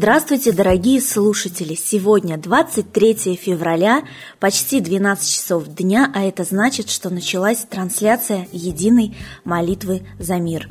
Здравствуйте, 0.00 0.52
дорогие 0.52 1.00
слушатели! 1.00 1.74
Сегодня 1.74 2.38
23 2.38 3.34
февраля, 3.34 4.04
почти 4.38 4.78
12 4.78 5.28
часов 5.28 5.66
дня, 5.66 6.08
а 6.14 6.22
это 6.22 6.44
значит, 6.44 6.88
что 6.88 7.10
началась 7.10 7.66
трансляция 7.68 8.46
единой 8.52 9.16
молитвы 9.44 10.02
за 10.20 10.36
мир. 10.36 10.68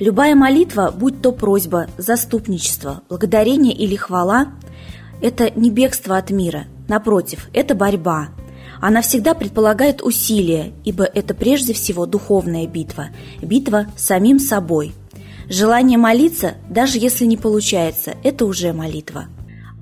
Любая 0.00 0.34
молитва, 0.34 0.92
будь 0.92 1.22
то 1.22 1.30
просьба, 1.30 1.86
заступничество, 1.96 3.02
благодарение 3.08 3.72
или 3.72 3.94
хвала, 3.94 4.48
это 5.22 5.48
не 5.54 5.70
бегство 5.70 6.16
от 6.16 6.30
мира, 6.30 6.64
напротив, 6.88 7.46
это 7.52 7.76
борьба. 7.76 8.30
Она 8.80 9.00
всегда 9.00 9.34
предполагает 9.34 10.02
усилия, 10.02 10.72
ибо 10.84 11.04
это 11.04 11.34
прежде 11.34 11.72
всего 11.72 12.04
духовная 12.04 12.66
битва, 12.66 13.10
битва 13.40 13.86
с 13.96 14.06
самим 14.06 14.40
собой– 14.40 14.92
Желание 15.48 15.96
молиться, 15.96 16.54
даже 16.68 16.98
если 16.98 17.24
не 17.24 17.36
получается, 17.36 18.14
это 18.24 18.46
уже 18.46 18.72
молитва. 18.72 19.26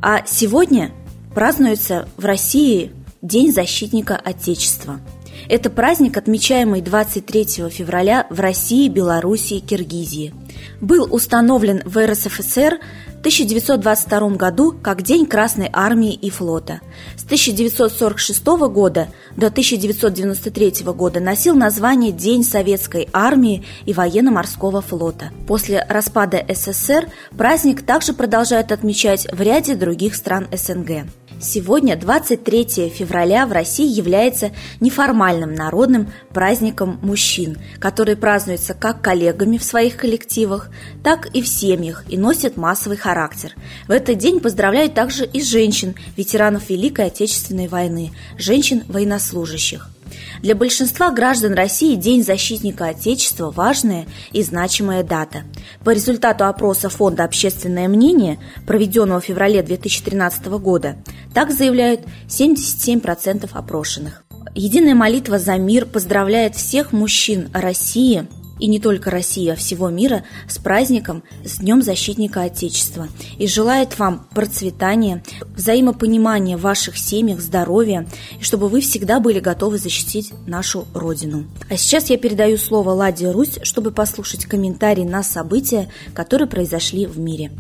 А 0.03 0.25
сегодня 0.27 0.91
празднуется 1.35 2.07
в 2.17 2.25
России 2.25 2.93
День 3.23 3.51
защитника 3.51 4.17
Отечества. 4.17 5.01
Это 5.49 5.71
праздник, 5.71 6.17
отмечаемый 6.17 6.81
23 6.81 7.69
февраля 7.71 8.27
в 8.31 8.41
России, 8.41 8.89
Белоруссии, 8.89 9.59
Киргизии. 9.59 10.33
Был 10.81 11.07
установлен 11.13 11.83
в 11.85 12.05
РСФСР 12.05 12.79
1922 13.25 14.37
году 14.37 14.73
как 14.83 15.01
День 15.01 15.25
Красной 15.25 15.71
Армии 15.73 16.13
и 16.13 16.29
флота. 16.29 16.83
С 17.17 17.25
1946 17.25 18.45
года 18.69 19.09
до 19.35 19.47
1993 19.47 20.85
года 20.93 21.21
носил 21.21 21.57
название 21.57 22.13
День 22.13 22.45
Советской 22.45 23.09
Армии 23.15 23.65
и 23.87 23.95
Военно-Морского 23.95 24.83
флота. 24.83 25.31
После 25.47 25.87
распада 25.89 26.45
СССР 26.47 27.09
праздник 27.35 27.81
также 27.81 28.13
продолжают 28.13 28.73
отмечать 28.73 29.27
в 29.33 29.41
ряде 29.41 29.75
других 29.75 30.17
стран 30.17 30.47
СНГ. 30.53 31.07
Сегодня, 31.45 31.95
23 31.95 32.89
февраля, 32.89 33.47
в 33.47 33.53
России 33.53 33.87
является 33.87 34.53
неформальным 34.81 35.53
народным 35.53 36.11
праздником 36.31 36.99
мужчин, 37.03 37.59
который 37.79 38.17
празднуется 38.17 38.73
как 38.73 39.03
коллегами 39.03 39.59
в 39.59 39.63
своих 39.63 39.99
коллективах, 39.99 40.71
так 41.03 41.27
и 41.35 41.43
в 41.43 41.47
семьях 41.47 42.05
и 42.09 42.17
носит 42.17 42.57
массовый 42.57 42.97
характер. 42.97 43.53
В 43.87 43.91
этот 43.91 44.17
день 44.17 44.41
поздравляют 44.41 44.95
также 44.95 45.27
и 45.27 45.43
женщин, 45.43 45.95
ветеранов 46.17 46.71
Великой 46.71 47.09
Отечественной 47.09 47.69
войны, 47.69 48.13
женщин-военнослужащих. 48.39 49.91
Для 50.41 50.55
большинства 50.55 51.11
граждан 51.11 51.55
России 51.55 51.95
День 51.97 52.23
защитника 52.23 52.87
Отечества– 52.89 53.51
важная 53.57 54.07
и 54.33 54.43
значимая 54.43 55.03
дата. 55.03 55.45
По 55.85 55.91
результату 55.91 56.45
опроса 56.47 56.89
Фонда 56.89 57.25
«Общественное 57.25 57.89
мнение», 57.89 58.39
проведенного 58.67 59.21
в 59.21 59.25
феврале 59.25 59.63
2013 59.63 60.47
года, 60.47 60.97
так 61.33 61.51
заявляют 61.51 62.01
77% 62.29 63.49
опрошенных. 63.53 64.25
Единая 64.55 64.95
молитва 64.95 65.39
за 65.39 65.57
мир 65.57 65.87
поздравляет 65.87 66.55
всех 66.55 66.93
мужчин 66.93 67.49
России– 67.53 68.27
и 68.59 68.67
не 68.67 68.79
только 68.79 69.11
России, 69.11 69.49
а 69.49 69.57
всего 69.57 69.89
мира 69.91 70.25
с 70.49 70.59
праздником, 70.59 71.23
с 71.45 71.59
Днем 71.59 71.83
Защитника 71.83 72.43
Отечества 72.43 73.09
и 73.39 73.47
желает 73.47 73.99
вам 73.99 74.29
процветания, 74.35 75.23
взаимопонимания 75.55 76.57
в 76.57 76.63
ваших 76.63 76.99
семьях, 76.99 77.41
здоровья, 77.41 78.07
и 78.39 78.43
чтобы 78.43 78.69
вы 78.69 78.81
всегда 78.81 79.21
были 79.21 79.41
готовы 79.41 79.79
защитить 79.79 80.33
нашу 80.47 80.87
Родину. 80.95 81.45
А 81.69 81.77
сейчас 81.77 82.11
я 82.11 82.19
передаю 82.19 82.57
слово 82.57 82.91
Ладе 82.91 83.31
Русь, 83.31 83.59
чтобы 83.63 83.91
послушать 83.91 84.45
комментарии 84.47 85.05
на 85.05 85.23
события, 85.23 85.91
которые 86.15 86.49
произошли 86.49 87.07
в 87.07 87.19
мире. 87.19 87.51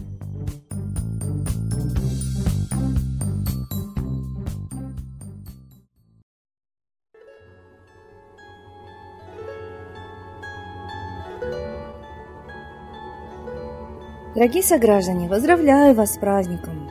Дорогие 14.34 14.64
сограждане, 14.64 15.28
поздравляю 15.28 15.94
вас 15.94 16.14
с 16.14 16.18
праздником! 16.18 16.90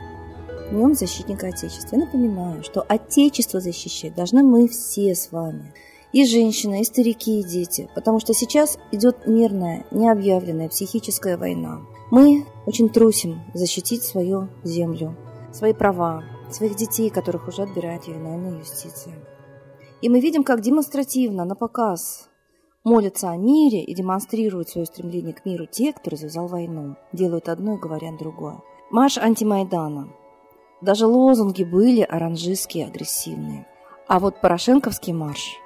Днем 0.70 0.94
Защитника 0.94 1.48
Отечества. 1.48 1.96
Я 1.96 2.06
напоминаю, 2.06 2.64
что 2.64 2.80
Отечество 2.80 3.60
защищать 3.60 4.14
должны 4.14 4.42
мы 4.42 4.66
все 4.66 5.14
с 5.14 5.30
вами. 5.30 5.74
И 6.12 6.24
женщины, 6.24 6.80
и 6.80 6.84
старики, 6.84 7.40
и 7.40 7.44
дети. 7.44 7.90
Потому 7.94 8.18
что 8.18 8.32
сейчас 8.32 8.78
идет 8.92 9.26
мирная, 9.26 9.84
необъявленная 9.90 10.70
психическая 10.70 11.36
война. 11.36 11.82
Мы 12.10 12.46
очень 12.64 12.88
трусим 12.88 13.42
защитить 13.52 14.04
свою 14.04 14.48
землю, 14.62 15.14
свои 15.52 15.74
права, 15.74 16.24
своих 16.50 16.76
детей, 16.76 17.10
которых 17.10 17.46
уже 17.46 17.64
отбирает 17.64 18.04
ювенальная 18.04 18.58
юстиция. 18.58 19.16
И 20.00 20.08
мы 20.08 20.20
видим, 20.20 20.44
как 20.44 20.62
демонстративно, 20.62 21.44
на 21.44 21.54
показ 21.54 22.30
молятся 22.84 23.30
о 23.30 23.36
мире 23.36 23.82
и 23.82 23.94
демонстрируют 23.94 24.68
свое 24.68 24.86
стремление 24.86 25.32
к 25.34 25.44
миру 25.44 25.66
те, 25.66 25.92
кто 25.92 26.10
развязал 26.10 26.46
войну, 26.46 26.96
делают 27.12 27.48
одно 27.48 27.74
и 27.74 27.80
говорят 27.80 28.18
другое. 28.18 28.60
Марш 28.90 29.18
антимайдана. 29.18 30.08
Даже 30.80 31.06
лозунги 31.06 31.64
были 31.64 32.02
оранжистские, 32.02 32.86
агрессивные. 32.86 33.66
А 34.06 34.20
вот 34.20 34.40
Порошенковский 34.40 35.14
марш 35.14 35.56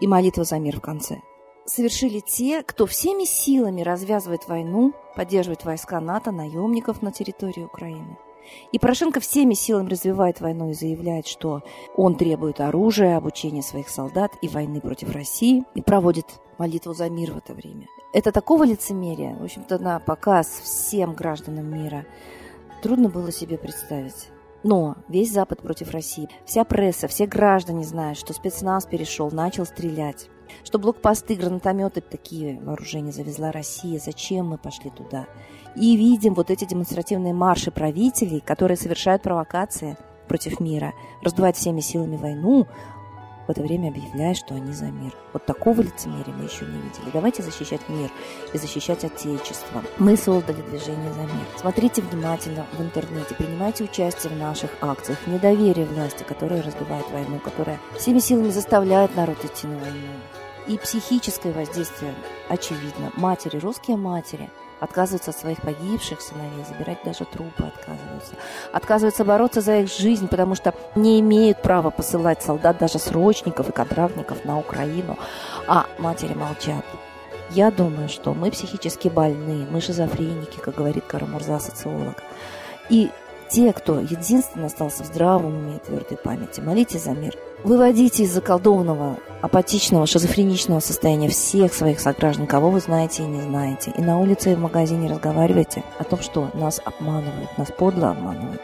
и 0.00 0.06
молитва 0.06 0.44
за 0.44 0.58
мир 0.58 0.78
в 0.78 0.80
конце 0.80 1.18
совершили 1.66 2.20
те, 2.20 2.62
кто 2.62 2.86
всеми 2.86 3.24
силами 3.24 3.82
развязывает 3.82 4.46
войну, 4.48 4.92
поддерживает 5.16 5.64
войска 5.64 6.00
НАТО, 6.00 6.30
наемников 6.30 7.02
на 7.02 7.10
территории 7.10 7.62
Украины. 7.62 8.18
И 8.72 8.78
Порошенко 8.78 9.20
всеми 9.20 9.54
силами 9.54 9.88
развивает 9.88 10.40
войну 10.40 10.70
и 10.70 10.74
заявляет, 10.74 11.26
что 11.26 11.62
он 11.96 12.14
требует 12.16 12.60
оружия, 12.60 13.16
обучения 13.16 13.62
своих 13.62 13.88
солдат 13.88 14.32
и 14.42 14.48
войны 14.48 14.80
против 14.82 15.12
России 15.12 15.64
и 15.74 15.80
проводит 15.80 16.40
молитву 16.58 16.94
за 16.94 17.08
мир 17.08 17.32
в 17.32 17.38
это 17.38 17.54
время. 17.54 17.86
Это 18.12 18.32
такого 18.32 18.64
лицемерия, 18.64 19.36
в 19.36 19.42
общем-то, 19.42 19.78
на 19.78 19.98
показ 19.98 20.46
всем 20.62 21.14
гражданам 21.14 21.66
мира 21.72 22.06
трудно 22.82 23.08
было 23.08 23.32
себе 23.32 23.58
представить. 23.58 24.28
Но 24.62 24.96
весь 25.08 25.32
Запад 25.32 25.60
против 25.60 25.90
России, 25.90 26.28
вся 26.46 26.64
пресса, 26.64 27.06
все 27.06 27.26
граждане 27.26 27.84
знают, 27.84 28.18
что 28.18 28.32
спецназ 28.32 28.86
перешел, 28.86 29.30
начал 29.30 29.66
стрелять, 29.66 30.28
что 30.62 30.78
блокпосты, 30.78 31.34
гранатометы, 31.34 32.00
такие 32.00 32.60
вооружения 32.60 33.12
завезла 33.12 33.52
Россия, 33.52 33.98
зачем 33.98 34.48
мы 34.48 34.58
пошли 34.58 34.90
туда. 34.90 35.26
И 35.76 35.96
видим 35.96 36.34
вот 36.34 36.50
эти 36.50 36.64
демонстративные 36.64 37.34
марши 37.34 37.70
правителей, 37.70 38.40
которые 38.40 38.76
совершают 38.76 39.22
провокации 39.22 39.96
против 40.28 40.60
мира, 40.60 40.94
раздувают 41.22 41.56
всеми 41.56 41.80
силами 41.80 42.16
войну, 42.16 42.66
в 43.46 43.50
это 43.50 43.62
время 43.62 43.88
объявляя, 43.88 44.34
что 44.34 44.54
они 44.54 44.72
за 44.72 44.86
мир. 44.86 45.14
Вот 45.32 45.44
такого 45.46 45.80
лицемерия 45.82 46.34
мы 46.34 46.44
еще 46.44 46.64
не 46.64 46.76
видели. 46.76 47.10
Давайте 47.12 47.42
защищать 47.42 47.88
мир 47.88 48.10
и 48.52 48.58
защищать 48.58 49.04
Отечество. 49.04 49.82
Мы 49.98 50.16
создали 50.16 50.62
движение 50.62 51.12
за 51.12 51.20
мир. 51.20 51.46
Смотрите 51.56 52.02
внимательно 52.02 52.66
в 52.72 52.80
интернете, 52.80 53.34
принимайте 53.34 53.84
участие 53.84 54.32
в 54.32 54.36
наших 54.38 54.70
акциях. 54.80 55.18
Недоверие 55.26 55.86
власти, 55.86 56.22
которая 56.22 56.62
раздувает 56.62 57.10
войну, 57.10 57.38
которая 57.38 57.78
всеми 57.98 58.18
силами 58.18 58.50
заставляет 58.50 59.14
народ 59.16 59.44
идти 59.44 59.66
на 59.66 59.78
войну. 59.78 60.08
И 60.66 60.78
психическое 60.78 61.52
воздействие 61.52 62.14
очевидно. 62.48 63.12
Матери, 63.16 63.58
русские 63.58 63.96
матери– 63.96 64.50
отказываются 64.84 65.30
от 65.30 65.38
своих 65.38 65.60
погибших 65.62 66.20
сыновей, 66.20 66.64
забирать 66.68 66.98
даже 67.04 67.24
трупы 67.24 67.64
отказываются. 67.64 68.34
Отказываются 68.72 69.24
бороться 69.24 69.60
за 69.60 69.78
их 69.78 69.90
жизнь, 69.90 70.28
потому 70.28 70.54
что 70.54 70.74
не 70.94 71.20
имеют 71.20 71.62
права 71.62 71.90
посылать 71.90 72.42
солдат, 72.42 72.78
даже 72.78 72.98
срочников 72.98 73.68
и 73.68 73.72
контрактников 73.72 74.44
на 74.44 74.58
Украину, 74.58 75.18
а 75.66 75.86
матери 75.98 76.34
молчат. 76.34 76.84
Я 77.50 77.70
думаю, 77.70 78.08
что 78.08 78.34
мы 78.34 78.50
психически 78.50 79.08
больны, 79.08 79.66
мы 79.70 79.80
шизофреники, 79.80 80.58
как 80.58 80.76
говорит 80.76 81.04
Карамурза, 81.04 81.58
социолог. 81.58 82.22
И 82.88 83.10
те, 83.54 83.72
кто 83.72 84.00
единственно 84.00 84.66
остался 84.66 85.04
в 85.04 85.06
здравом 85.06 85.54
уме 85.54 85.76
и 85.76 85.78
твердой 85.78 86.18
памяти, 86.18 86.60
молитесь 86.60 87.04
за 87.04 87.12
мир. 87.12 87.36
Выводите 87.62 88.24
из 88.24 88.32
заколдованного, 88.32 89.18
апатичного, 89.42 90.06
шизофреничного 90.06 90.80
состояния 90.80 91.28
всех 91.28 91.72
своих 91.72 92.00
сограждан, 92.00 92.48
кого 92.48 92.70
вы 92.70 92.80
знаете 92.80 93.22
и 93.22 93.26
не 93.26 93.40
знаете. 93.40 93.92
И 93.96 94.02
на 94.02 94.18
улице 94.18 94.50
и 94.50 94.54
в 94.56 94.58
магазине 94.58 95.08
разговаривайте 95.08 95.84
о 96.00 96.04
том, 96.04 96.18
что 96.18 96.50
нас 96.54 96.80
обманывают, 96.84 97.56
нас 97.56 97.70
подло 97.70 98.10
обманывают. 98.10 98.60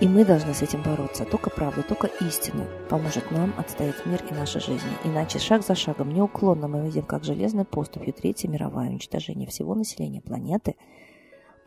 И 0.00 0.08
мы 0.08 0.24
должны 0.24 0.54
с 0.54 0.62
этим 0.62 0.82
бороться. 0.82 1.26
Только 1.26 1.50
правда, 1.50 1.82
только 1.82 2.06
истина 2.22 2.64
поможет 2.88 3.30
нам 3.30 3.52
отстоять 3.58 4.06
мир 4.06 4.22
и 4.30 4.32
наши 4.32 4.58
жизни. 4.58 4.90
Иначе 5.04 5.38
шаг 5.38 5.62
за 5.66 5.74
шагом 5.74 6.14
неуклонно 6.14 6.66
мы 6.66 6.80
видим, 6.86 7.02
как 7.02 7.24
железной 7.24 7.66
поступью 7.66 8.14
Третья 8.14 8.48
мировая 8.48 8.88
уничтожение 8.88 9.46
всего 9.46 9.74
населения 9.74 10.22
планеты– 10.22 10.76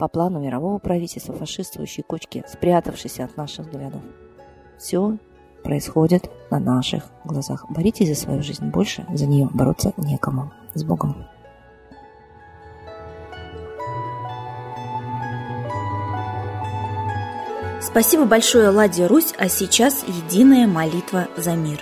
по 0.04 0.10
плану 0.10 0.42
мирового 0.42 0.80
правительства 0.80 1.34
фашистующей 1.34 2.04
кучки, 2.04 2.44
спрятавшейся 2.46 3.24
от 3.24 3.38
наших 3.38 3.68
взглядов. 3.68 4.02
Все 4.78 5.18
происходит 5.64 6.30
на 6.52 6.60
наших 6.60 7.06
глазах. 7.24 7.66
Боритесь 7.70 8.10
за 8.10 8.16
свою 8.16 8.44
жизнь, 8.44 8.66
больше 8.66 9.06
за 9.14 9.28
нее 9.28 9.48
бороться 9.54 9.94
некому. 9.96 10.52
С 10.74 10.84
Богом! 10.84 11.26
Спасибо 17.80 18.26
большое, 18.26 18.72
Ладе 18.72 19.08
Русь, 19.08 19.34
а 19.38 19.48
сейчас 19.48 20.04
единая 20.06 20.68
молитва 20.68 21.30
за 21.38 21.56
мир. 21.56 21.82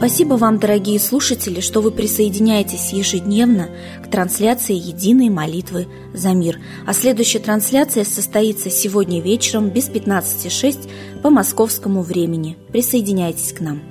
Спасибо 0.00 0.36
вам, 0.36 0.58
дорогие 0.58 0.98
слушатели, 0.98 1.60
что 1.60 1.82
вы 1.82 1.90
присоединяетесь 1.90 2.94
ежедневно 2.94 3.68
к 4.02 4.10
трансляции 4.10 4.72
единой 4.72 5.28
молитвы 5.28 5.88
за 6.14 6.30
мир. 6.30 6.58
А 6.86 6.94
следующая 6.94 7.38
трансляция 7.38 8.04
состоится 8.04 8.70
сегодня 8.70 9.20
вечером 9.20 9.68
без 9.68 9.90
15.06 9.90 10.88
по 11.22 11.28
московскому 11.28 12.00
времени. 12.00 12.56
Присоединяйтесь 12.72 13.52
к 13.52 13.60
нам. 13.60 13.89